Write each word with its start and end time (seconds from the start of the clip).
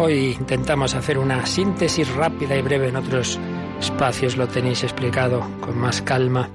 Hoy 0.00 0.36
intentamos 0.38 0.94
hacer 0.94 1.18
una 1.18 1.44
síntesis 1.44 2.08
rápida 2.14 2.56
y 2.56 2.62
breve 2.62 2.86
en 2.86 2.94
otros 2.94 3.36
espacios, 3.80 4.36
lo 4.36 4.46
tenéis 4.46 4.84
explicado 4.84 5.44
con 5.60 5.76
más 5.76 6.02
calma, 6.02 6.50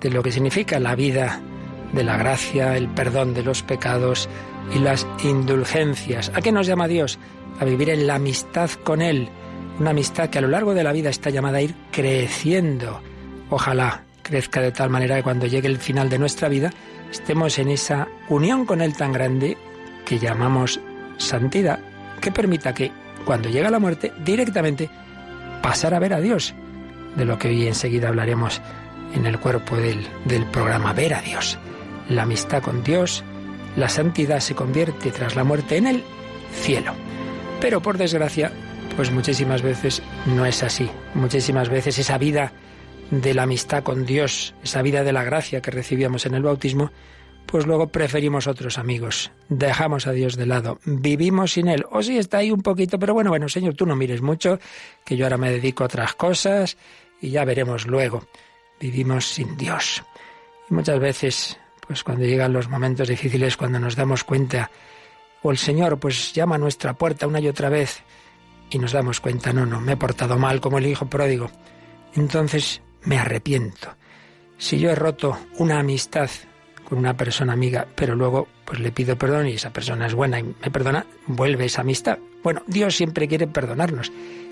de 0.00 0.10
lo 0.10 0.24
que 0.24 0.32
significa 0.32 0.80
la 0.80 0.96
vida 0.96 1.40
de 1.92 2.02
la 2.02 2.16
gracia, 2.16 2.76
el 2.76 2.88
perdón 2.88 3.32
de 3.32 3.44
los 3.44 3.62
pecados 3.62 4.28
y 4.74 4.80
las 4.80 5.06
indulgencias. 5.22 6.32
¿A 6.34 6.42
qué 6.42 6.50
nos 6.50 6.66
llama 6.66 6.88
Dios? 6.88 7.20
A 7.60 7.64
vivir 7.64 7.90
en 7.90 8.08
la 8.08 8.16
amistad 8.16 8.70
con 8.82 9.02
Él, 9.02 9.28
una 9.78 9.90
amistad 9.90 10.28
que 10.28 10.38
a 10.38 10.42
lo 10.42 10.48
largo 10.48 10.74
de 10.74 10.82
la 10.82 10.92
vida 10.92 11.10
está 11.10 11.30
llamada 11.30 11.58
a 11.58 11.62
ir 11.62 11.76
creciendo. 11.92 13.00
Ojalá 13.50 14.02
crezca 14.24 14.60
de 14.60 14.72
tal 14.72 14.90
manera 14.90 15.14
que 15.14 15.22
cuando 15.22 15.46
llegue 15.46 15.68
el 15.68 15.78
final 15.78 16.08
de 16.08 16.18
nuestra 16.18 16.48
vida 16.48 16.72
estemos 17.08 17.56
en 17.60 17.68
esa 17.68 18.08
unión 18.28 18.66
con 18.66 18.80
Él 18.80 18.96
tan 18.96 19.12
grande 19.12 19.56
que 20.04 20.18
llamamos 20.18 20.80
santidad 21.18 21.89
que 22.20 22.32
permita 22.32 22.74
que 22.74 22.92
cuando 23.24 23.48
llega 23.48 23.70
la 23.70 23.78
muerte 23.78 24.12
directamente 24.24 24.88
pasar 25.62 25.94
a 25.94 25.98
ver 25.98 26.14
a 26.14 26.20
Dios, 26.20 26.54
de 27.16 27.24
lo 27.24 27.38
que 27.38 27.48
hoy 27.48 27.66
enseguida 27.66 28.08
hablaremos 28.08 28.60
en 29.14 29.26
el 29.26 29.38
cuerpo 29.38 29.76
del, 29.76 30.06
del 30.24 30.44
programa, 30.46 30.92
ver 30.92 31.14
a 31.14 31.20
Dios. 31.20 31.58
La 32.08 32.22
amistad 32.22 32.62
con 32.62 32.82
Dios, 32.82 33.24
la 33.76 33.88
santidad 33.88 34.40
se 34.40 34.54
convierte 34.54 35.10
tras 35.10 35.36
la 35.36 35.44
muerte 35.44 35.76
en 35.76 35.86
el 35.86 36.04
cielo. 36.52 36.94
Pero 37.60 37.82
por 37.82 37.98
desgracia, 37.98 38.52
pues 38.96 39.10
muchísimas 39.10 39.62
veces 39.62 40.02
no 40.26 40.46
es 40.46 40.62
así. 40.62 40.90
Muchísimas 41.14 41.68
veces 41.68 41.98
esa 41.98 42.18
vida 42.18 42.52
de 43.10 43.34
la 43.34 43.42
amistad 43.42 43.82
con 43.82 44.06
Dios, 44.06 44.54
esa 44.62 44.82
vida 44.82 45.02
de 45.04 45.12
la 45.12 45.24
gracia 45.24 45.60
que 45.60 45.70
recibíamos 45.70 46.26
en 46.26 46.34
el 46.34 46.42
bautismo, 46.42 46.90
pues 47.50 47.66
luego 47.66 47.88
preferimos 47.88 48.46
otros 48.46 48.78
amigos. 48.78 49.32
Dejamos 49.48 50.06
a 50.06 50.12
Dios 50.12 50.36
de 50.36 50.46
lado. 50.46 50.78
Vivimos 50.84 51.52
sin 51.52 51.68
Él. 51.68 51.84
O 51.90 52.02
sí 52.02 52.16
está 52.16 52.38
ahí 52.38 52.52
un 52.52 52.62
poquito, 52.62 52.98
pero 52.98 53.12
bueno, 53.12 53.30
bueno, 53.30 53.48
Señor, 53.48 53.74
tú 53.74 53.86
no 53.86 53.96
mires 53.96 54.22
mucho, 54.22 54.60
que 55.04 55.16
yo 55.16 55.26
ahora 55.26 55.36
me 55.36 55.50
dedico 55.50 55.82
a 55.82 55.86
otras 55.86 56.14
cosas 56.14 56.76
y 57.20 57.30
ya 57.30 57.44
veremos 57.44 57.86
luego. 57.86 58.24
Vivimos 58.80 59.26
sin 59.26 59.56
Dios. 59.56 60.04
Y 60.70 60.74
muchas 60.74 61.00
veces, 61.00 61.58
pues 61.86 62.04
cuando 62.04 62.24
llegan 62.24 62.52
los 62.52 62.68
momentos 62.68 63.08
difíciles, 63.08 63.56
cuando 63.56 63.80
nos 63.80 63.96
damos 63.96 64.22
cuenta, 64.22 64.70
o 65.42 65.50
el 65.50 65.58
Señor 65.58 65.98
pues 65.98 66.32
llama 66.32 66.54
a 66.54 66.58
nuestra 66.58 66.94
puerta 66.94 67.26
una 67.26 67.40
y 67.40 67.48
otra 67.48 67.68
vez 67.68 68.02
y 68.70 68.78
nos 68.78 68.92
damos 68.92 69.20
cuenta, 69.20 69.52
no, 69.52 69.66
no, 69.66 69.80
me 69.80 69.92
he 69.92 69.96
portado 69.96 70.38
mal 70.38 70.60
como 70.60 70.78
el 70.78 70.86
hijo 70.86 71.06
pródigo. 71.06 71.50
Entonces 72.14 72.80
me 73.02 73.18
arrepiento. 73.18 73.96
Si 74.56 74.78
yo 74.78 74.90
he 74.90 74.94
roto 74.94 75.36
una 75.58 75.80
amistad 75.80 76.30
con 76.90 76.98
una 76.98 77.16
persona 77.16 77.52
amiga, 77.52 77.86
pero 77.94 78.16
luego 78.16 78.48
pues 78.64 78.80
le 78.80 78.90
pido 78.90 79.16
perdón 79.16 79.46
y 79.46 79.52
esa 79.52 79.72
persona 79.72 80.06
es 80.06 80.14
buena 80.14 80.40
y 80.40 80.42
me 80.42 80.70
perdona, 80.72 81.06
vuelve 81.26 81.66
esa 81.66 81.82
amistad. 81.82 82.18
Bueno, 82.42 82.62
Dios 82.66 82.96
siempre 82.96 83.28
quiere 83.28 83.46
perdonarnos. 83.46 84.10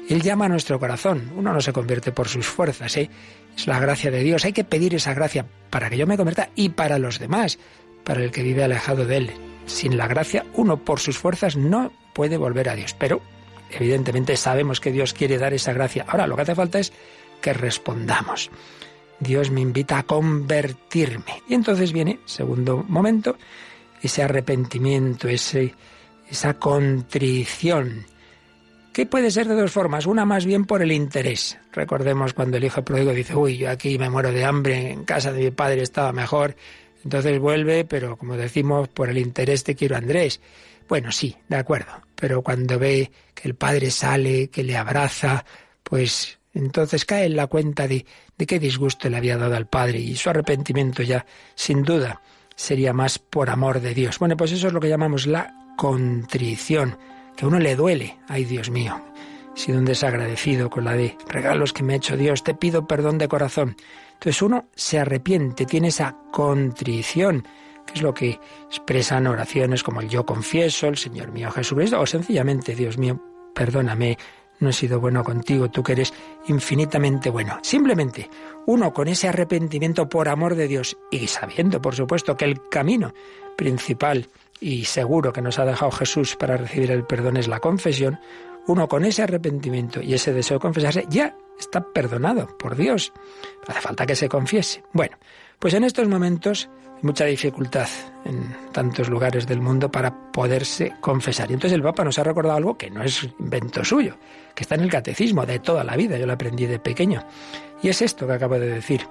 Él 0.09 0.23
llama 0.23 0.47
a 0.47 0.49
nuestro 0.49 0.79
corazón. 0.79 1.33
Uno 1.37 1.53
no 1.53 1.61
se 1.61 1.73
convierte 1.73 2.13
por 2.13 2.29
sus 2.29 2.47
fuerzas, 2.47 2.97
¿eh? 2.97 3.11
Es 3.57 3.67
la 3.67 3.81
gracia 3.81 4.13
de 4.13 4.23
Dios. 4.23 4.45
Hay 4.45 4.53
que 4.53 4.63
pedir 4.63 4.95
esa 4.95 5.15
gracia 5.15 5.47
para 5.69 5.91
que 5.91 5.97
yo 5.97 6.07
me 6.07 6.17
convierta 6.17 6.49
y 6.55 6.69
para 6.69 6.99
los 7.01 7.19
demás, 7.19 7.59
para 8.05 8.23
el 8.23 8.31
que 8.31 8.45
vive 8.45 8.63
alejado 8.63 9.05
de 9.05 9.17
Él. 9.17 9.33
Sin 9.67 9.99
la 9.99 10.07
gracia, 10.07 10.47
uno 10.55 10.85
por 10.85 11.01
sus 11.01 11.19
fuerzas 11.19 11.57
no 11.57 11.93
puede 12.15 12.37
volver 12.37 12.69
a 12.69 12.77
Dios. 12.77 12.95
Pero, 12.99 13.21
evidentemente, 13.71 14.37
sabemos 14.37 14.81
que 14.81 14.93
Dios 14.93 15.13
quiere 15.13 15.39
dar 15.39 15.55
esa 15.55 15.73
gracia. 15.73 16.07
Ahora, 16.09 16.29
lo 16.29 16.37
que 16.37 16.43
hace 16.43 16.55
falta 16.55 16.79
es 16.79 16.93
que 17.43 17.53
respondamos. 17.53 18.51
Dios 19.21 19.51
me 19.51 19.61
invita 19.61 19.99
a 19.99 20.03
convertirme. 20.05 21.43
Y 21.49 21.55
entonces 21.55 21.93
viene, 21.93 22.21
segundo 22.25 22.85
momento, 22.89 23.37
ese 24.03 24.23
arrepentimiento, 24.23 25.29
ese, 25.29 25.75
esa 26.31 26.55
contrición, 26.55 28.07
que 28.93 29.07
puede 29.07 29.31
ser 29.31 29.49
de 29.49 29.55
dos 29.55 29.71
formas. 29.71 30.07
Una 30.07 30.25
más 30.25 30.45
bien 30.45 30.65
por 30.65 30.83
el 30.83 30.93
interés. 30.93 31.59
Recordemos 31.73 32.33
cuando 32.35 32.57
el 32.57 32.65
hijo 32.65 32.83
pródigo 32.83 33.13
dice, 33.13 33.35
uy, 33.35 33.57
yo 33.57 33.71
aquí 33.71 33.99
me 33.99 34.11
muero 34.11 34.33
de 34.33 34.45
hambre, 34.45 34.91
en 34.91 35.05
casa 35.05 35.33
de 35.33 35.45
mi 35.45 35.51
padre 35.51 35.83
estaba 35.83 36.13
mejor. 36.13 36.57
Entonces 37.05 37.39
vuelve, 37.39 37.85
pero 37.85 38.17
como 38.17 38.37
decimos, 38.37 38.89
por 38.89 39.09
el 39.09 39.19
interés 39.19 39.65
te 39.65 39.75
quiero 39.75 39.97
Andrés. 39.97 40.41
Bueno, 40.89 41.13
sí, 41.13 41.37
de 41.49 41.57
acuerdo. 41.57 41.93
Pero 42.15 42.43
cuando 42.43 42.79
ve 42.79 43.11
que 43.35 43.47
el 43.49 43.55
padre 43.55 43.91
sale, 43.91 44.49
que 44.49 44.65
le 44.65 44.77
abraza, 44.77 45.45
pues 45.83 46.38
entonces 46.55 47.05
cae 47.05 47.27
en 47.27 47.37
la 47.37 47.47
cuenta 47.47 47.87
de, 47.87 48.07
de 48.37 48.47
qué 48.47 48.59
disgusto 48.59 49.09
le 49.09 49.17
había 49.17 49.37
dado 49.37 49.57
al 49.57 49.67
Padre 49.67 49.99
y 50.01 50.17
su 50.17 50.31
arrepentimiento 50.31 51.03
ya, 51.03 51.27
sin 51.55 51.83
duda, 51.83 52.21
sería 52.57 52.93
más 52.93 53.19
por 53.19 53.51
amor 53.51 53.81
de 53.81 53.95
Dios. 53.95 54.19
Bueno, 54.19 54.37
pues 54.37 54.53
eso 54.53 54.67
es 54.67 54.73
lo 54.73 54.81
que 54.81 54.89
llamamos 54.89 55.27
la 55.27 55.55
contrición, 55.77 56.99
que 57.37 57.45
a 57.45 57.49
uno 57.49 57.61
le 57.61 57.77
duele. 57.77 58.19
Ay, 58.27 58.45
Dios 58.45 58.71
mío, 58.71 59.01
he 59.55 59.59
sido 59.59 59.79
un 59.79 59.85
desagradecido 59.85 60.69
con 60.69 60.85
la 60.85 60.95
de 60.95 61.17
regalos 61.29 61.73
que 61.73 61.85
me 61.85 61.93
ha 61.93 61.97
hecho 61.97 62.17
Dios, 62.17 62.43
te 62.43 62.55
pido 62.55 62.87
perdón 62.87 63.19
de 63.19 63.29
corazón. 63.29 63.77
Entonces 64.15 64.43
uno 64.43 64.69
se 64.75 64.99
arrepiente, 64.99 65.67
tiene 65.67 65.89
esa 65.89 66.17
contrición, 66.33 67.47
que 67.87 67.95
es 67.95 68.03
lo 68.03 68.13
que 68.13 68.41
expresan 68.67 69.29
oraciones 69.29 69.85
como 69.85 70.01
el 70.01 70.09
yo 70.09 70.27
confieso, 70.27 70.89
el 70.89 70.97
Señor 70.97 71.31
mío 71.31 71.53
Jesucristo, 71.53 72.01
o 72.01 72.07
sencillamente, 72.07 72.75
Dios 72.75 72.99
mío, 72.99 73.23
perdóname, 73.55 74.19
no 74.61 74.71
he 74.71 74.73
sido 74.73 75.01
bueno 75.01 75.23
contigo, 75.25 75.71
tú 75.71 75.83
que 75.83 75.93
eres 75.93 76.13
infinitamente 76.47 77.31
bueno. 77.31 77.59
Simplemente 77.63 78.29
uno 78.67 78.93
con 78.93 79.09
ese 79.09 79.29
arrepentimiento 79.29 80.09
por 80.09 80.29
amor 80.29 80.55
de 80.55 80.69
Dios 80.69 80.97
y 81.11 81.27
sabiendo, 81.27 81.81
por 81.81 81.95
supuesto, 81.95 82.37
que 82.37 82.45
el 82.45 82.69
camino 82.69 83.15
principal 83.57 84.29
y 84.61 84.85
seguro 84.85 85.33
que 85.33 85.43
nos 85.43 85.59
ha 85.59 85.65
dejado 85.65 85.91
Jesús 85.93 86.37
para 86.37 86.57
recibir 86.57 86.91
el 86.91 87.05
perdón 87.05 87.37
es 87.37 87.49
la 87.49 87.61
confesión, 87.61 88.19
uno 88.67 88.89
con 88.89 89.05
ese 89.05 89.23
arrepentimiento 89.23 90.03
y 90.03 90.15
ese 90.15 90.33
deseo 90.33 90.57
de 90.57 90.63
confesarse 90.63 91.07
ya 91.09 91.37
está 91.59 91.81
perdonado 91.81 92.49
por 92.59 92.77
Dios. 92.77 93.13
hace 93.67 93.81
falta 93.81 94.07
que 94.07 94.17
se 94.17 94.29
confiese. 94.29 94.83
Bueno, 94.93 95.17
pues 95.59 95.75
en 95.75 95.85
estos 95.85 96.09
momentos 96.09 96.69
mucha 97.03 97.25
dificultad 97.25 97.89
en 98.25 98.55
tantos 98.73 99.09
lugares 99.09 99.47
del 99.47 99.61
mundo 99.61 99.91
para 99.91 100.15
poderse 100.33 100.95
confesar. 101.01 101.51
Y 101.51 101.55
entonces 101.55 101.77
el 101.77 101.83
Papa 101.83 102.05
nos 102.05 102.19
ha 102.19 102.25
recordado 102.25 102.57
algo 102.57 102.77
que 102.77 102.91
no 102.91 103.03
es 103.03 103.29
invento 103.39 103.85
suyo, 103.85 104.17
que 104.55 104.65
está 104.65 104.75
en 104.75 104.83
el 104.83 104.91
catecismo 104.91 105.47
de 105.47 105.59
toda 105.59 105.85
la 105.85 105.97
vida, 105.97 106.19
yo 106.19 106.27
lo 106.27 106.33
aprendí 106.33 106.67
de 106.67 106.79
pequeño. 106.79 107.25
Y 107.83 107.89
es 107.89 108.03
esto 108.03 108.27
que 108.27 108.33
acabo 108.33 108.59
de 108.59 108.67
decir, 108.67 109.03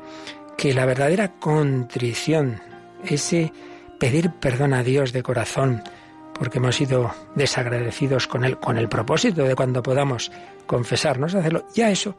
que 0.58 0.74
la 0.74 0.86
verdadera 0.86 1.34
contrición, 1.40 2.60
ese 3.06 3.52
pedir 4.00 4.32
perdón 4.32 4.74
a 4.74 4.84
Dios 4.84 5.14
de 5.14 5.24
corazón, 5.24 5.84
porque 6.34 6.60
hemos 6.60 6.76
sido 6.76 7.14
desagradecidos 7.36 8.28
con 8.28 8.44
Él, 8.44 8.58
con 8.58 8.78
el 8.78 8.90
propósito 8.90 9.44
de 9.44 9.56
cuando 9.56 9.82
podamos 9.82 10.32
confesarnos, 10.66 11.34
hacerlo, 11.34 11.66
ya 11.74 11.90
eso 11.90 12.16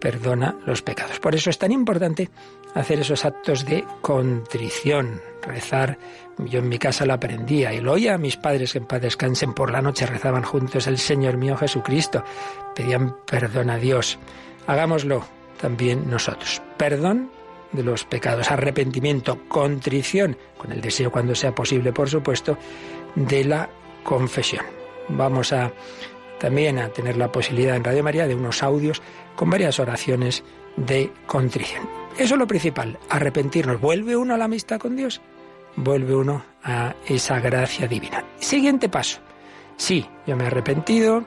perdona 0.00 0.56
los 0.66 0.82
pecados. 0.82 1.20
Por 1.20 1.34
eso 1.34 1.50
es 1.50 1.58
tan 1.58 1.70
importante 1.70 2.30
hacer 2.74 3.00
esos 3.00 3.24
actos 3.24 3.64
de 3.66 3.84
contrición, 4.00 5.20
rezar. 5.42 5.98
Yo 6.38 6.60
en 6.60 6.68
mi 6.68 6.78
casa 6.78 7.06
lo 7.06 7.14
aprendía 7.14 7.72
y 7.72 7.80
lo 7.80 7.92
oía 7.92 8.14
a 8.14 8.18
mis 8.18 8.36
padres 8.36 8.72
que 8.72 8.78
en 8.78 8.86
paz 8.86 9.02
descansen 9.02 9.52
por 9.52 9.70
la 9.70 9.82
noche, 9.82 10.06
rezaban 10.06 10.42
juntos 10.42 10.86
el 10.86 10.98
Señor 10.98 11.36
mío 11.36 11.56
Jesucristo, 11.56 12.24
pedían 12.74 13.16
perdón 13.26 13.70
a 13.70 13.76
Dios. 13.76 14.18
Hagámoslo 14.66 15.24
también 15.60 16.08
nosotros. 16.08 16.62
Perdón 16.76 17.30
de 17.72 17.82
los 17.82 18.04
pecados, 18.04 18.50
arrepentimiento, 18.50 19.46
contrición, 19.48 20.36
con 20.58 20.72
el 20.72 20.80
deseo 20.80 21.10
cuando 21.12 21.34
sea 21.34 21.54
posible, 21.54 21.92
por 21.92 22.08
supuesto, 22.08 22.58
de 23.14 23.44
la 23.44 23.70
confesión. 24.02 24.64
Vamos 25.08 25.52
a 25.52 25.72
también 26.40 26.78
a 26.78 26.88
tener 26.88 27.16
la 27.16 27.30
posibilidad 27.30 27.76
en 27.76 27.84
Radio 27.84 28.02
María 28.02 28.26
de 28.26 28.34
unos 28.34 28.64
audios 28.64 29.00
con 29.36 29.50
varias 29.50 29.78
oraciones 29.78 30.42
de 30.76 31.12
contrición. 31.26 31.88
Eso 32.18 32.34
es 32.34 32.40
lo 32.40 32.46
principal, 32.46 32.98
arrepentirnos. 33.08 33.80
¿Vuelve 33.80 34.16
uno 34.16 34.34
a 34.34 34.38
la 34.38 34.46
amistad 34.46 34.80
con 34.80 34.96
Dios? 34.96 35.20
Vuelve 35.76 36.16
uno 36.16 36.42
a 36.64 36.94
esa 37.06 37.38
gracia 37.38 37.86
divina. 37.86 38.24
Siguiente 38.38 38.88
paso. 38.88 39.20
Sí, 39.76 40.04
yo 40.26 40.36
me 40.36 40.44
he 40.44 40.46
arrepentido, 40.48 41.24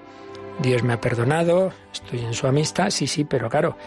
Dios 0.60 0.84
me 0.84 0.94
ha 0.94 1.02
perdonado, 1.02 1.72
estoy 1.92 2.20
en 2.20 2.34
su 2.34 2.46
amistad, 2.48 2.90
sí, 2.90 3.08
sí, 3.08 3.24
pero 3.24 3.50
claro, 3.50 3.78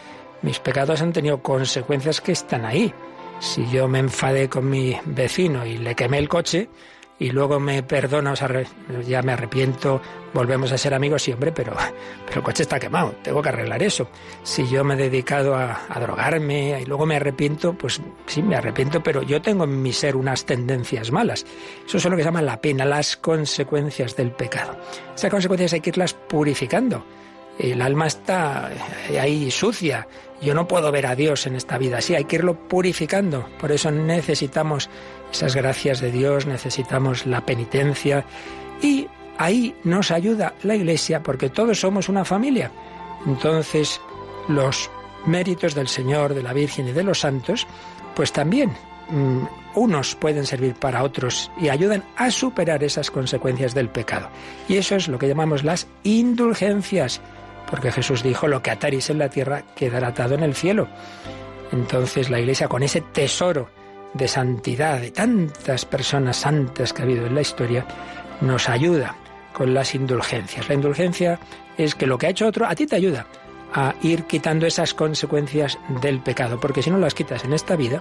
mis 0.43 0.58
pecados 0.58 1.02
han 1.02 1.12
tenido 1.12 1.43
consecuencias 1.43 2.20
que 2.20 2.32
están 2.32 2.64
ahí. 2.64 2.93
Si 3.38 3.69
yo 3.69 3.87
me 3.87 3.99
enfadé 3.99 4.49
con 4.49 4.69
mi 4.70 4.96
vecino 5.05 5.67
y 5.67 5.76
le 5.78 5.94
quemé 5.94 6.19
el 6.19 6.28
coche, 6.28 6.69
y 7.18 7.30
luego 7.30 7.58
me 7.58 7.82
perdona, 7.82 8.32
o 8.32 8.36
sea, 8.36 8.48
ya 9.06 9.22
me 9.22 9.32
arrepiento, 9.32 10.02
volvemos 10.34 10.70
a 10.72 10.78
ser 10.78 10.92
amigos, 10.92 11.22
siempre, 11.22 11.50
pero, 11.50 11.72
pero 12.26 12.40
el 12.40 12.42
coche 12.42 12.62
está 12.62 12.78
quemado, 12.78 13.14
tengo 13.22 13.40
que 13.40 13.48
arreglar 13.48 13.82
eso. 13.82 14.08
Si 14.42 14.68
yo 14.68 14.84
me 14.84 14.94
he 14.94 14.96
dedicado 14.96 15.54
a, 15.54 15.86
a, 15.88 15.98
drogarme 15.98 16.80
y 16.80 16.84
luego 16.84 17.06
me 17.06 17.16
arrepiento, 17.16 17.72
pues 17.72 18.00
sí, 18.26 18.42
me 18.42 18.56
arrepiento, 18.56 19.02
pero 19.02 19.22
yo 19.22 19.40
tengo 19.40 19.64
en 19.64 19.80
mi 19.80 19.92
ser 19.92 20.16
unas 20.16 20.44
tendencias 20.44 21.10
malas. 21.10 21.46
Eso 21.86 21.96
es 21.96 22.04
lo 22.04 22.16
que 22.16 22.22
se 22.22 22.28
llama 22.28 22.42
la 22.42 22.60
pena, 22.60 22.84
las 22.84 23.16
consecuencias 23.16 24.14
del 24.16 24.32
pecado. 24.32 24.76
Esas 25.14 25.30
consecuencias 25.30 25.72
hay 25.72 25.80
que 25.80 25.90
irlas 25.90 26.12
purificando. 26.12 27.04
El 27.58 27.81
alma 27.82 28.06
está 28.06 28.70
ahí 29.20 29.50
sucia. 29.50 30.06
Yo 30.43 30.55
no 30.55 30.69
puedo 30.69 30.93
ver 30.93 31.06
a 31.06 31.14
Dios 31.14 31.47
en 31.47 31.56
esta 31.56 31.79
vida. 31.79 32.00
Sí, 32.00 32.14
hay 32.14 32.25
que 32.25 32.37
irlo 32.37 32.69
purificando. 32.69 33.49
Por 33.58 33.73
eso 33.73 33.91
necesitamos 33.91 34.91
esas 35.32 35.56
gracias 35.56 36.00
de 36.00 36.11
Dios, 36.11 36.47
necesitamos 36.47 37.26
la 37.26 37.44
penitencia 37.44 38.25
y 38.82 39.08
ahí 39.38 39.75
nos 39.85 40.11
ayuda 40.11 40.55
la 40.62 40.75
Iglesia 40.75 41.23
porque 41.23 41.49
todos 41.49 41.81
somos 41.81 42.08
una 42.08 42.25
familia. 42.25 42.70
Entonces, 43.26 44.00
los 44.49 44.91
méritos 45.26 45.75
del 45.75 45.88
Señor, 45.88 46.35
de 46.35 46.43
la 46.43 46.52
Virgen 46.52 46.88
y 46.88 46.93
de 46.93 47.02
los 47.02 47.20
santos, 47.20 47.67
pues 48.14 48.32
también 48.32 48.70
mm, 49.09 49.44
unos 49.75 50.14
pueden 50.14 50.47
servir 50.47 50.75
para 50.75 51.02
otros 51.02 51.50
y 51.61 51.69
ayudan 51.69 52.05
a 52.17 52.31
superar 52.31 52.82
esas 52.85 53.11
consecuencias 53.11 53.75
del 53.75 53.88
pecado. 53.88 54.29
Y 54.69 54.76
eso 54.76 54.97
es 54.97 55.09
lo 55.09 55.19
que 55.19 55.29
llamamos 55.29 55.64
las 55.64 55.87
indulgencias, 56.02 57.20
porque 57.70 57.92
Jesús 57.92 58.22
dijo, 58.22 58.48
lo 58.48 58.62
que 58.62 58.70
ataréis 58.70 59.10
en 59.10 59.18
la 59.18 59.28
tierra 59.28 59.62
quedará 59.74 60.08
atado 60.08 60.34
en 60.34 60.42
el 60.42 60.54
cielo. 60.54 60.88
Entonces 61.72 62.30
la 62.30 62.40
Iglesia 62.40 62.68
con 62.68 62.82
ese 62.82 63.00
tesoro 63.00 63.70
de 64.14 64.28
santidad 64.28 65.00
de 65.00 65.10
tantas 65.10 65.84
personas 65.84 66.38
santas 66.38 66.92
que 66.92 67.02
ha 67.02 67.04
habido 67.04 67.26
en 67.26 67.34
la 67.34 67.40
historia, 67.40 67.86
nos 68.40 68.68
ayuda 68.68 69.16
con 69.52 69.74
las 69.74 69.94
indulgencias. 69.94 70.68
La 70.68 70.74
indulgencia 70.74 71.38
es 71.76 71.94
que 71.94 72.06
lo 72.06 72.18
que 72.18 72.26
ha 72.26 72.30
hecho 72.30 72.46
otro 72.46 72.66
a 72.66 72.74
ti 72.74 72.86
te 72.86 72.96
ayuda 72.96 73.26
a 73.74 73.94
ir 74.02 74.24
quitando 74.24 74.66
esas 74.66 74.94
consecuencias 74.94 75.78
del 76.00 76.20
pecado, 76.20 76.58
porque 76.60 76.82
si 76.82 76.90
no 76.90 76.98
las 76.98 77.14
quitas 77.14 77.44
en 77.44 77.52
esta 77.52 77.76
vida, 77.76 78.00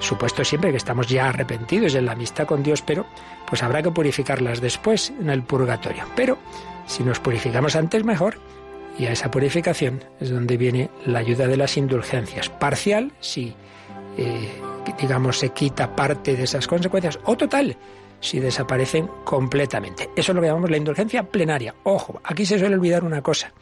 supuesto 0.00 0.44
siempre 0.44 0.70
que 0.70 0.76
estamos 0.76 1.06
ya 1.08 1.28
arrepentidos 1.28 1.94
en 1.94 2.06
la 2.06 2.12
amistad 2.12 2.46
con 2.46 2.62
Dios, 2.62 2.82
pero 2.82 3.06
pues 3.48 3.62
habrá 3.62 3.82
que 3.82 3.90
purificarlas 3.90 4.60
después 4.60 5.10
en 5.18 5.30
el 5.30 5.42
purgatorio. 5.42 6.04
Pero 6.14 6.38
si 6.86 7.02
nos 7.02 7.20
purificamos 7.20 7.76
antes 7.76 8.04
mejor, 8.04 8.38
y 8.98 9.06
a 9.06 9.12
esa 9.12 9.30
purificación 9.30 10.02
es 10.20 10.30
donde 10.30 10.56
viene 10.56 10.90
la 11.04 11.18
ayuda 11.20 11.46
de 11.46 11.56
las 11.56 11.76
indulgencias. 11.76 12.48
Parcial, 12.48 13.12
si 13.20 13.54
eh, 14.16 14.48
digamos 15.00 15.38
se 15.38 15.50
quita 15.50 15.94
parte 15.94 16.36
de 16.36 16.44
esas 16.44 16.66
consecuencias, 16.66 17.18
o 17.24 17.36
total, 17.36 17.76
si 18.20 18.40
desaparecen 18.40 19.08
completamente. 19.24 20.10
Eso 20.16 20.32
es 20.32 20.36
lo 20.36 20.40
que 20.40 20.48
llamamos 20.48 20.70
la 20.70 20.78
indulgencia 20.78 21.22
plenaria. 21.24 21.74
Ojo, 21.84 22.20
aquí 22.24 22.46
se 22.46 22.58
suele 22.58 22.76
olvidar 22.76 23.04
una 23.04 23.22
cosa. 23.22 23.52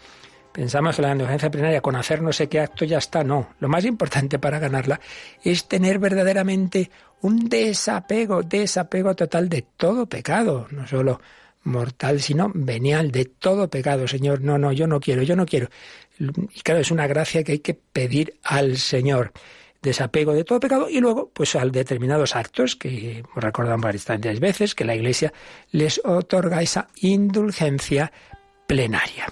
Pensamos 0.53 0.95
que 0.95 1.03
la 1.03 1.11
indulgencia 1.11 1.51
plenaria 1.51 1.81
con 1.81 1.97
hacer 1.97 2.23
no 2.23 2.33
sé 2.33 2.49
qué 2.49 2.61
acto 2.61 2.85
ya 2.85 2.99
está. 2.99 3.25
No, 3.25 3.49
lo 3.59 3.69
más 3.69 3.85
importante 3.85 4.39
para 4.39 4.61
ganarla 4.61 5.01
es 5.43 5.67
tener 5.67 5.99
verdaderamente 5.99 6.91
un 7.23 7.49
desapego, 7.49 8.43
desapego 8.43 9.17
total 9.17 9.49
de 9.49 9.63
todo 9.77 10.07
pecado, 10.07 10.69
no 10.71 10.87
solo 10.87 11.21
mortal, 11.65 12.21
sino 12.21 12.51
venial, 12.55 13.11
de 13.11 13.25
todo 13.25 13.69
pecado. 13.69 14.07
Señor, 14.07 14.41
no, 14.41 14.59
no, 14.59 14.73
yo 14.73 14.87
no 14.87 15.01
quiero, 15.01 15.23
yo 15.23 15.37
no 15.37 15.47
quiero. 15.47 15.69
Y 16.19 16.61
claro, 16.61 16.81
es 16.81 16.91
una 16.91 17.07
gracia 17.07 17.43
que 17.43 17.53
hay 17.53 17.59
que 17.59 17.75
pedir 17.75 18.39
al 18.45 18.77
Señor 18.77 19.33
desapego 19.83 20.33
de 20.33 20.45
todo 20.45 20.61
pecado 20.61 20.89
y 20.89 20.99
luego 20.99 21.31
pues 21.35 21.55
al 21.57 21.71
determinados 21.71 22.35
actos 22.35 22.75
que 22.75 23.23
recordamos 23.37 23.95
varias 24.07 24.41
veces 24.41 24.75
que 24.75 24.85
la 24.85 24.95
Iglesia 24.95 25.33
les 25.73 26.01
otorga 26.03 26.63
esa 26.63 26.89
indulgencia 27.03 28.11
plenaria 28.67 29.27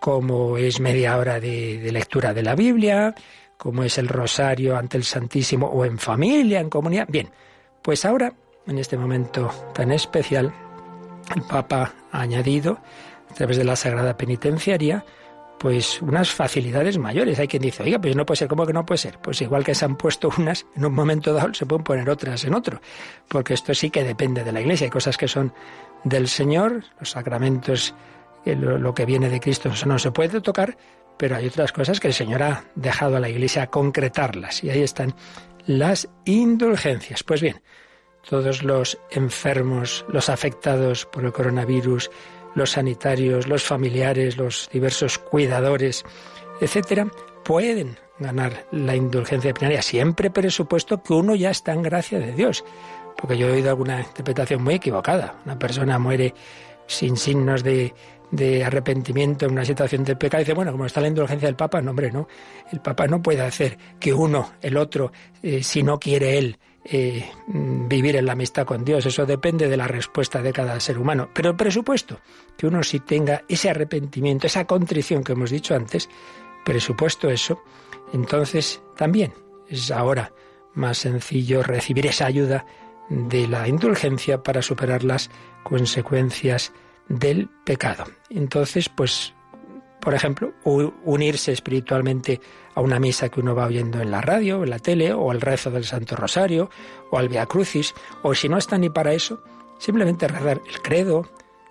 como 0.00 0.56
es 0.56 0.80
media 0.80 1.16
hora 1.16 1.40
de, 1.40 1.78
de, 1.78 1.92
lectura 1.92 2.34
de 2.34 2.42
la 2.42 2.54
Biblia, 2.54 3.14
como 3.56 3.82
es 3.82 3.98
el 3.98 4.08
rosario 4.08 4.76
ante 4.76 4.98
el 4.98 5.04
Santísimo 5.04 5.66
o 5.66 5.84
en 5.84 5.98
familia, 5.98 6.60
en 6.60 6.70
comunidad. 6.70 7.06
Bien, 7.08 7.30
pues 7.82 8.04
ahora, 8.04 8.32
en 8.66 8.78
este 8.78 8.96
momento 8.96 9.50
tan 9.74 9.90
especial, 9.90 10.52
el 11.34 11.42
Papa 11.42 11.92
ha 12.12 12.20
añadido, 12.20 12.78
a 13.30 13.34
través 13.34 13.56
de 13.56 13.64
la 13.64 13.76
Sagrada 13.76 14.16
Penitenciaria, 14.16 15.04
pues 15.58 16.02
unas 16.02 16.30
facilidades 16.30 16.98
mayores. 16.98 17.38
Hay 17.38 17.48
quien 17.48 17.62
dice, 17.62 17.82
oiga, 17.82 17.98
pues 17.98 18.14
no 18.14 18.26
puede 18.26 18.36
ser, 18.36 18.48
¿cómo 18.48 18.66
que 18.66 18.72
no 18.72 18.84
puede 18.84 18.98
ser? 18.98 19.18
Pues 19.18 19.40
igual 19.40 19.64
que 19.64 19.74
se 19.74 19.84
han 19.84 19.96
puesto 19.96 20.30
unas, 20.38 20.66
en 20.76 20.84
un 20.84 20.94
momento 20.94 21.32
dado 21.32 21.54
se 21.54 21.66
pueden 21.66 21.84
poner 21.84 22.08
otras 22.10 22.44
en 22.44 22.54
otro, 22.54 22.80
porque 23.28 23.54
esto 23.54 23.74
sí 23.74 23.90
que 23.90 24.04
depende 24.04 24.44
de 24.44 24.52
la 24.52 24.60
Iglesia. 24.60 24.86
Hay 24.86 24.90
cosas 24.90 25.16
que 25.16 25.28
son 25.28 25.52
del 26.04 26.28
Señor, 26.28 26.84
los 27.00 27.10
sacramentos, 27.10 27.94
lo, 28.44 28.78
lo 28.78 28.94
que 28.94 29.06
viene 29.06 29.28
de 29.28 29.40
Cristo, 29.40 29.70
eso 29.70 29.86
no 29.86 29.98
se 29.98 30.12
puede 30.12 30.40
tocar, 30.40 30.76
pero 31.16 31.36
hay 31.36 31.46
otras 31.46 31.72
cosas 31.72 32.00
que 32.00 32.08
el 32.08 32.14
Señor 32.14 32.42
ha 32.42 32.64
dejado 32.74 33.16
a 33.16 33.20
la 33.20 33.28
Iglesia 33.28 33.68
concretarlas, 33.68 34.62
y 34.62 34.70
ahí 34.70 34.82
están 34.82 35.14
las 35.66 36.08
indulgencias. 36.24 37.22
Pues 37.22 37.40
bien, 37.40 37.62
todos 38.28 38.62
los 38.62 38.98
enfermos, 39.10 40.04
los 40.08 40.28
afectados 40.28 41.06
por 41.06 41.24
el 41.24 41.32
coronavirus, 41.32 42.10
los 42.54 42.72
sanitarios, 42.72 43.46
los 43.46 43.62
familiares, 43.62 44.36
los 44.36 44.68
diversos 44.72 45.18
cuidadores, 45.18 46.04
etcétera, 46.60 47.06
pueden 47.44 47.98
ganar 48.18 48.66
la 48.72 48.96
indulgencia 48.96 49.52
plenaria, 49.54 49.82
siempre 49.82 50.30
presupuesto 50.30 51.02
que 51.02 51.12
uno 51.12 51.34
ya 51.34 51.50
está 51.50 51.72
en 51.72 51.82
gracia 51.82 52.18
de 52.18 52.32
Dios. 52.32 52.64
Porque 53.16 53.38
yo 53.38 53.48
he 53.48 53.52
oído 53.52 53.70
alguna 53.70 54.00
interpretación 54.00 54.62
muy 54.62 54.74
equivocada. 54.74 55.40
Una 55.44 55.58
persona 55.58 55.98
muere 55.98 56.34
sin 56.86 57.16
signos 57.16 57.62
de, 57.62 57.94
de 58.30 58.64
arrepentimiento 58.64 59.46
en 59.46 59.52
una 59.52 59.64
situación 59.64 60.04
de 60.04 60.16
pecado, 60.16 60.42
y 60.42 60.44
dice, 60.44 60.54
bueno, 60.54 60.72
como 60.72 60.86
está 60.86 61.00
la 61.00 61.08
indulgencia 61.08 61.46
del 61.46 61.56
Papa, 61.56 61.80
no, 61.80 61.90
hombre, 61.90 62.10
no. 62.10 62.28
El 62.72 62.80
Papa 62.80 63.06
no 63.06 63.22
puede 63.22 63.42
hacer 63.42 63.78
que 63.98 64.12
uno, 64.12 64.52
el 64.60 64.76
otro, 64.76 65.12
eh, 65.42 65.62
si 65.62 65.82
no 65.82 65.98
quiere 65.98 66.38
él, 66.38 66.58
eh, 66.88 67.28
vivir 67.46 68.16
en 68.16 68.26
la 68.26 68.32
amistad 68.32 68.64
con 68.64 68.84
Dios. 68.84 69.06
Eso 69.06 69.26
depende 69.26 69.68
de 69.68 69.76
la 69.76 69.88
respuesta 69.88 70.42
de 70.42 70.52
cada 70.52 70.78
ser 70.80 70.98
humano. 70.98 71.28
Pero 71.34 71.50
el 71.50 71.56
presupuesto, 71.56 72.20
que 72.56 72.66
uno 72.66 72.82
sí 72.82 73.00
tenga 73.00 73.42
ese 73.48 73.70
arrepentimiento, 73.70 74.46
esa 74.46 74.66
contrición 74.66 75.24
que 75.24 75.32
hemos 75.32 75.50
dicho 75.50 75.74
antes, 75.74 76.08
presupuesto 76.64 77.28
eso, 77.28 77.62
entonces 78.12 78.80
también 78.96 79.32
es 79.68 79.90
ahora 79.90 80.32
más 80.74 80.98
sencillo 80.98 81.62
recibir 81.62 82.06
esa 82.06 82.26
ayuda 82.26 82.66
de 83.08 83.48
la 83.48 83.66
indulgencia 83.66 84.42
para 84.42 84.62
superar 84.62 85.04
las 85.04 85.30
consecuencias 85.64 86.72
del 87.08 87.48
pecado. 87.64 88.04
Entonces, 88.30 88.88
pues 88.88 89.34
por 90.06 90.14
ejemplo, 90.14 90.52
unirse 90.62 91.50
espiritualmente 91.50 92.40
a 92.76 92.80
una 92.80 93.00
misa 93.00 93.28
que 93.28 93.40
uno 93.40 93.56
va 93.56 93.66
oyendo 93.66 94.00
en 94.00 94.12
la 94.12 94.20
radio, 94.20 94.62
en 94.62 94.70
la 94.70 94.78
tele, 94.78 95.12
o 95.12 95.32
al 95.32 95.40
rezo 95.40 95.68
del 95.72 95.82
Santo 95.82 96.14
Rosario, 96.14 96.70
o 97.10 97.18
al 97.18 97.28
Via 97.28 97.46
Crucis, 97.46 97.92
o 98.22 98.32
si 98.32 98.48
no 98.48 98.56
está 98.56 98.78
ni 98.78 98.88
para 98.88 99.14
eso, 99.14 99.42
simplemente 99.78 100.28
rezar 100.28 100.62
el 100.64 100.80
credo, 100.80 101.28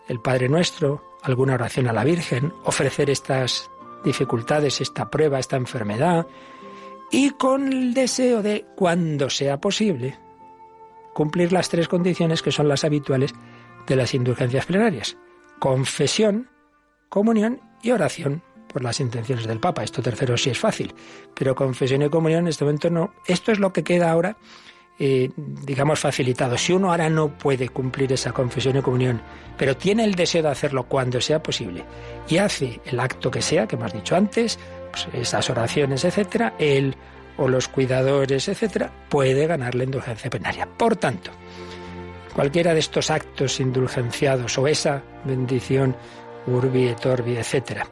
el 0.10 0.20
Padre 0.20 0.50
Nuestro, 0.50 1.02
alguna 1.24 1.54
oración 1.54 1.88
a 1.88 1.94
la 1.94 2.04
Virgen, 2.04 2.52
ofrecer 2.66 3.10
estas 3.10 3.72
dificultades, 4.04 4.82
esta 4.82 5.10
prueba, 5.10 5.40
esta 5.40 5.56
enfermedad, 5.56 6.28
y 7.12 7.30
con 7.30 7.72
el 7.72 7.94
deseo 7.94 8.42
de, 8.42 8.66
cuando 8.76 9.30
sea 9.30 9.62
posible, 9.62 10.20
cumplir 11.14 11.54
las 11.54 11.70
tres 11.70 11.88
condiciones 11.88 12.42
que 12.42 12.52
son 12.52 12.68
las 12.68 12.84
habituales 12.84 13.34
de 13.88 13.96
las 13.96 14.14
indulgencias 14.14 14.66
plenarias. 14.66 15.16
Confesión, 15.58 16.50
comunión 17.10 17.62
y 17.81 17.91
oración 17.91 18.41
por 18.75 18.84
las 18.84 19.00
intenciones 19.00 19.48
del 19.48 19.60
Papa. 19.60 19.84
Esto 19.84 20.01
tercero 20.01 20.36
sí 20.38 20.50
es 20.50 20.60
fácil, 20.60 20.94
pero 21.34 21.56
confesión 21.56 22.01
y 22.01 22.10
comunión 22.10 22.41
en 22.41 22.48
este 22.50 22.65
momento 22.65 22.89
no. 22.89 23.13
Esto 23.25 23.51
es 23.51 23.60
lo 23.60 23.72
que 23.72 23.84
queda 23.84 24.12
ahora, 24.12 24.36
eh, 25.00 25.32
digamos, 25.38 26.00
facilitado. 26.00 26.58
Si 26.58 26.74
uno 26.74 26.91
ahora 26.91 27.10
no 27.10 27.38
puede 27.38 27.70
cumplir 27.70 28.12
esa 28.12 28.34
confesión 28.34 28.75
y 28.75 28.82
comunión, 28.82 29.22
pero 29.58 29.77
tiene 29.77 30.03
el 30.03 30.15
deseo 30.15 30.44
de 30.44 30.50
hacerlo 30.50 30.84
cuando 30.89 31.22
sea 31.22 31.41
posible 31.41 31.86
y 32.27 32.38
hace 32.38 32.82
el 32.86 33.00
acto 33.00 33.32
que 33.32 33.41
sea, 33.41 33.65
que 33.65 33.77
hemos 33.77 33.94
dicho 33.94 34.15
antes, 34.15 34.60
pues 34.91 35.08
esas 35.13 35.50
oraciones, 35.50 36.03
etcétera, 36.03 36.56
él 36.60 36.96
o 37.38 37.48
los 37.48 37.68
cuidadores, 37.68 38.48
etcétera, 38.48 38.91
puede 39.10 39.48
ganar 39.48 39.75
la 39.75 39.84
indulgencia 39.86 40.30
plenaria. 40.30 40.68
Por 40.68 40.96
tanto, 40.96 41.32
cualquiera 42.34 42.74
de 42.74 42.80
estos 42.80 43.10
actos 43.10 43.60
indulgenciados 43.60 44.58
o 44.58 44.68
esa 44.68 45.01
bendición 45.24 45.96
urbi 46.48 46.88
et 46.88 47.06
orbi, 47.06 47.38
etc. 47.38 47.84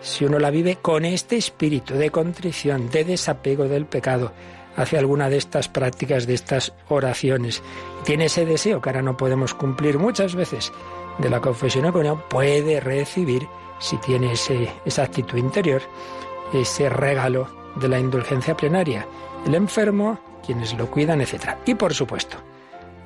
Si 0.00 0.24
uno 0.24 0.38
la 0.38 0.50
vive 0.50 0.76
con 0.76 1.04
este 1.04 1.36
espíritu 1.36 1.94
de 1.94 2.10
contrición, 2.10 2.90
de 2.90 3.04
desapego 3.04 3.64
del 3.64 3.86
pecado, 3.86 4.32
hace 4.76 4.96
alguna 4.96 5.28
de 5.28 5.38
estas 5.38 5.68
prácticas, 5.68 6.26
de 6.26 6.34
estas 6.34 6.72
oraciones, 6.88 7.62
tiene 8.04 8.26
ese 8.26 8.46
deseo 8.46 8.80
que 8.80 8.90
ahora 8.90 9.02
no 9.02 9.16
podemos 9.16 9.54
cumplir 9.54 9.98
muchas 9.98 10.34
veces 10.34 10.72
de 11.18 11.30
la 11.30 11.40
confesión 11.40 11.90
comunión, 11.90 12.22
puede 12.28 12.80
recibir, 12.80 13.46
si 13.80 13.96
tiene 13.98 14.32
ese, 14.32 14.70
esa 14.84 15.02
actitud 15.02 15.36
interior, 15.36 15.82
ese 16.52 16.88
regalo 16.88 17.48
de 17.74 17.88
la 17.88 17.98
indulgencia 17.98 18.56
plenaria. 18.56 19.06
El 19.44 19.54
enfermo, 19.54 20.18
quienes 20.44 20.74
lo 20.74 20.90
cuidan, 20.90 21.20
etc. 21.20 21.56
Y 21.66 21.74
por 21.74 21.92
supuesto, 21.92 22.36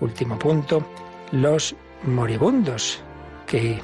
último 0.00 0.38
punto, 0.38 0.84
los 1.32 1.74
moribundos, 2.04 3.00
que 3.46 3.80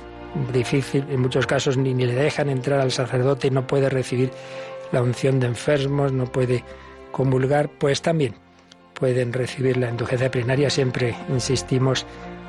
difícil, 0.53 1.05
en 1.11 1.21
muchos 1.21 1.47
casos 1.47 1.77
ni, 1.77 1.95
le 1.95 2.15
dejan 2.15 2.49
entrar 2.49 2.81
al 2.81 2.93
sacerdote 2.93 3.51
no 3.51 3.67
puede 3.67 3.89
recibir 3.89 4.31
la 4.93 5.03
unción 5.03 5.41
de 5.41 5.47
enfermos, 5.47 6.13
no 6.13 6.27
puede 6.27 6.65
comulgar, 7.13 7.69
pues 7.69 8.03
también 8.03 8.35
pueden 8.95 9.33
recibir 9.33 9.77
la 9.77 9.91
indulgencia 9.91 10.31
plenaria. 10.31 10.71
Siempre 10.71 11.15
insistimos 11.29 12.07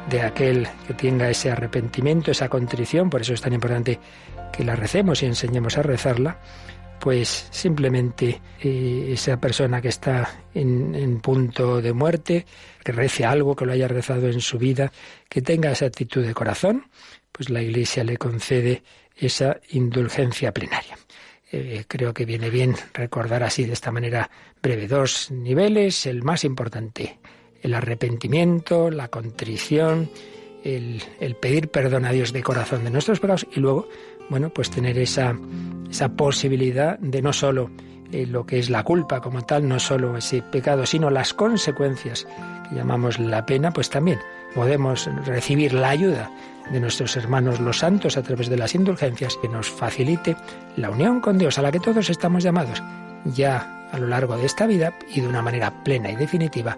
de 0.10 0.22
aquel 0.22 0.68
que 0.88 0.94
tenga 0.94 1.30
ese 1.30 1.52
arrepentimiento, 1.52 2.32
esa 2.32 2.50
contrición, 2.50 3.10
por 3.10 3.22
eso 3.22 3.34
es 3.34 3.42
tan 3.42 3.54
importante 3.54 4.00
que 4.52 4.64
la 4.64 4.76
recemos 4.76 5.22
y 5.22 5.28
enseñemos 5.28 5.78
a 5.78 5.84
rezarla, 5.84 6.40
pues 7.00 7.48
simplemente 7.52 8.42
eh, 8.62 9.10
esa 9.14 9.38
persona 9.38 9.82
que 9.82 9.90
está 9.90 10.42
en, 10.54 10.96
en, 10.96 11.20
punto 11.22 11.82
de 11.82 11.94
muerte, 11.94 12.46
que 12.84 12.92
rece 12.92 13.26
algo, 13.26 13.56
que 13.56 13.66
lo 13.66 13.72
haya 13.72 13.88
rezado 13.88 14.28
en 14.28 14.42
su 14.42 14.58
vida, 14.58 14.92
que 15.30 15.42
tenga 15.42 15.72
esa 15.72 15.86
actitud 15.86 16.26
de 16.26 16.34
corazón, 16.34 16.86
pues 17.32 17.50
la 17.50 17.62
Iglesia 17.62 18.04
le 18.04 18.18
concede 18.18 18.84
esa 19.16 19.60
indulgencia 19.72 20.54
plenaria. 20.54 20.98
Eh, 21.52 21.86
creo 21.88 22.14
que 22.14 22.26
viene 22.26 22.50
bien 22.50 22.76
recordar 22.94 23.44
así 23.44 23.66
de 23.66 23.74
esta 23.74 23.92
manera 23.92 24.30
breve 24.62 24.88
dos 24.88 25.32
niveles, 25.32 26.06
el 26.06 26.22
más 26.24 26.44
importante, 26.44 27.20
el 27.62 27.74
arrepentimiento, 27.74 28.92
la 28.92 29.08
contrición, 29.08 30.10
el, 30.64 31.02
pedir 31.40 31.70
perdón 31.70 32.06
a 32.06 32.12
Dios 32.12 32.34
de 32.34 32.44
corazón 32.44 32.84
de 32.84 32.92
nuestros 32.92 33.20
pecados 33.20 33.48
y 33.56 33.60
luego, 33.60 33.88
bueno, 34.30 34.52
pues 34.52 34.70
tener 34.70 34.98
esa, 35.00 35.38
esa 35.90 36.10
posibilidad 36.10 37.00
de 37.00 37.22
no 37.22 37.34
solo 37.34 37.72
eh, 38.12 38.26
lo 38.28 38.46
que 38.46 38.60
es 38.60 38.70
la 38.70 38.84
culpa 38.84 39.22
como 39.22 39.42
tal, 39.44 39.68
no 39.68 39.80
solo 39.80 40.18
ese 40.18 40.42
pecado, 40.42 40.86
sino 40.86 41.10
las 41.10 41.34
consecuencias 41.34 42.28
que 42.70 42.76
llamamos 42.76 43.20
la 43.20 43.46
pena, 43.46 43.72
pues 43.72 43.90
también 43.90 44.20
podemos 44.54 45.10
recibir 45.26 45.74
la 45.74 45.90
ayuda 45.90 46.32
de 46.72 46.80
nuestros 46.80 47.16
hermanos 47.18 47.60
los 47.60 47.80
santos 47.80 48.18
a 48.18 48.24
través 48.24 48.50
de 48.50 48.58
las 48.58 48.76
indulgencias 48.76 49.38
que 49.42 49.50
nos 49.50 49.70
facilite 49.70 50.36
la 50.76 50.90
unión 50.90 51.20
con 51.20 51.38
Dios 51.38 51.58
a 51.58 51.62
la 51.62 51.72
que 51.72 51.80
todos 51.80 52.10
estamos 52.10 52.44
llamados 52.44 52.82
ya 53.26 53.90
a 53.92 53.98
lo 53.98 54.08
largo 54.08 54.38
de 54.38 54.46
esta 54.46 54.68
vida 54.68 54.94
y 55.14 55.22
de 55.22 55.28
una 55.28 55.42
manera 55.42 55.84
plena 55.84 56.12
y 56.12 56.16
definitiva 56.16 56.78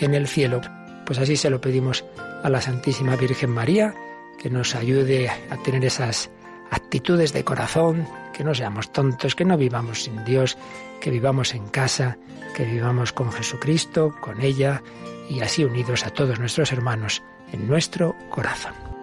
en 0.00 0.14
el 0.14 0.28
cielo. 0.28 0.60
Pues 1.04 1.18
así 1.18 1.36
se 1.36 1.50
lo 1.50 1.60
pedimos 1.60 2.04
a 2.42 2.48
la 2.48 2.60
Santísima 2.60 3.16
Virgen 3.16 3.50
María, 3.50 3.94
que 4.38 4.50
nos 4.50 4.74
ayude 4.74 5.28
a 5.28 5.56
tener 5.62 5.84
esas 5.84 6.30
actitudes 6.70 7.32
de 7.32 7.44
corazón, 7.44 8.06
que 8.32 8.44
no 8.44 8.54
seamos 8.54 8.92
tontos, 8.92 9.34
que 9.34 9.44
no 9.44 9.56
vivamos 9.56 10.04
sin 10.04 10.24
Dios, 10.24 10.56
que 11.00 11.10
vivamos 11.10 11.54
en 11.54 11.68
casa, 11.68 12.16
que 12.56 12.64
vivamos 12.64 13.12
con 13.12 13.30
Jesucristo, 13.32 14.14
con 14.20 14.40
ella, 14.40 14.82
y 15.28 15.40
así 15.40 15.64
unidos 15.64 16.04
a 16.06 16.10
todos 16.10 16.38
nuestros 16.38 16.72
hermanos 16.72 17.22
en 17.52 17.66
nuestro 17.66 18.16
corazón. 18.30 18.93